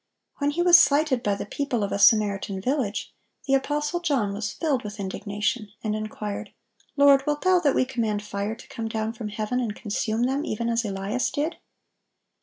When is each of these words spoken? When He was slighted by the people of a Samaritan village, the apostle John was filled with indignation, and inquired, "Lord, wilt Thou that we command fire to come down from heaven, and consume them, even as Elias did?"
When 0.39 0.49
He 0.49 0.63
was 0.63 0.79
slighted 0.79 1.21
by 1.21 1.35
the 1.35 1.45
people 1.45 1.83
of 1.83 1.91
a 1.91 1.99
Samaritan 1.99 2.59
village, 2.59 3.13
the 3.45 3.53
apostle 3.53 3.99
John 3.99 4.33
was 4.33 4.51
filled 4.51 4.83
with 4.83 4.99
indignation, 4.99 5.69
and 5.83 5.95
inquired, 5.95 6.51
"Lord, 6.97 7.23
wilt 7.27 7.43
Thou 7.43 7.59
that 7.59 7.75
we 7.75 7.85
command 7.85 8.23
fire 8.23 8.55
to 8.55 8.67
come 8.67 8.87
down 8.87 9.13
from 9.13 9.29
heaven, 9.29 9.59
and 9.59 9.75
consume 9.75 10.23
them, 10.23 10.43
even 10.43 10.69
as 10.69 10.83
Elias 10.83 11.29
did?" 11.29 11.57